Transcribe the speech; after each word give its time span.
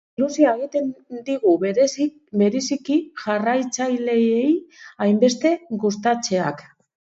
Ilusioa 0.19 0.51
egiten 0.61 0.87
digu 1.27 1.53
bereziki, 2.43 2.97
jarraitzaileei 3.27 4.51
hainbeste 5.07 5.57
gustatzeak. 5.87 6.69